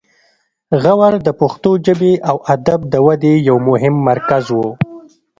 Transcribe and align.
غور 0.81 1.13
د 1.25 1.29
پښتو 1.39 1.71
ژبې 1.85 2.13
او 2.29 2.35
ادب 2.55 2.79
د 2.93 2.95
ودې 3.05 3.33
یو 3.49 3.57
مهم 3.69 3.95
مرکز 4.09 4.45
و 4.57 4.59